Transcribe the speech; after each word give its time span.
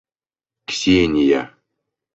Ксения 0.69 1.43